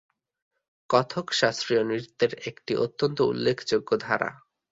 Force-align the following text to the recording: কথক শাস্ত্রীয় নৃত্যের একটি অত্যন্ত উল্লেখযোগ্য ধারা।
কথক 0.89 1.25
শাস্ত্রীয় 1.31 1.81
নৃত্যের 1.83 2.31
একটি 2.47 2.73
অত্যন্ত 2.75 3.17
উল্লেখযোগ্য 3.21 3.89
ধারা। 3.97 4.29